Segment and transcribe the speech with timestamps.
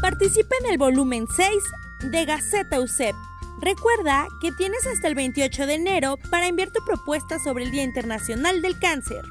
[0.00, 1.48] Participa en el volumen 6
[2.10, 3.14] de Gaceta USEP.
[3.60, 7.82] Recuerda que tienes hasta el 28 de enero para enviar tu propuesta sobre el Día
[7.82, 9.22] Internacional del Cáncer.